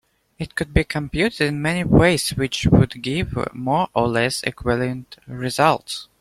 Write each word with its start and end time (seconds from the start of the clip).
It 0.39 0.55
could 0.55 0.73
be 0.73 0.83
computed 0.83 1.41
in 1.47 1.61
many 1.61 1.83
ways 1.83 2.31
which 2.31 2.65
would 2.65 3.03
give 3.03 3.37
more 3.53 3.87
or 3.93 4.07
less 4.07 4.41
equivalent 4.41 5.17
results. 5.27 6.07